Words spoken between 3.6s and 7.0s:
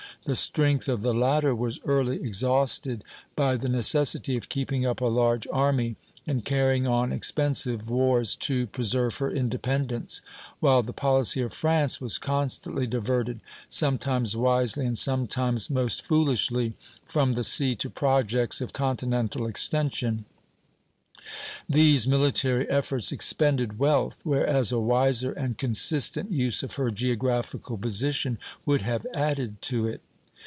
necessity of keeping up a large army and carrying